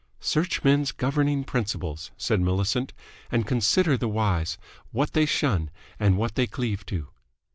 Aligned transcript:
"Search 0.19 0.63
men's 0.63 0.91
governing 0.91 1.43
principles," 1.43 2.09
said 2.17 2.41
Millicent, 2.41 2.91
"and 3.31 3.45
consider 3.45 3.95
the 3.95 4.07
wise, 4.07 4.57
what 4.91 5.13
they 5.13 5.27
shun 5.27 5.69
and 5.99 6.17
what 6.17 6.33
they 6.33 6.47
cleave 6.47 6.83
to." 6.87 7.09